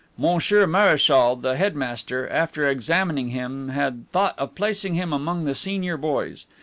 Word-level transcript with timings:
Monsieur 0.17 0.65
Mareschal, 0.65 1.35
the 1.35 1.55
headmaster, 1.55 2.27
after 2.29 2.67
examining 2.67 3.27
him, 3.27 3.69
had 3.69 4.09
thought 4.11 4.33
of 4.39 4.55
placing 4.55 4.95
him 4.95 5.13
among 5.13 5.45
the 5.45 5.53
senior 5.53 5.95
boys. 5.95 6.47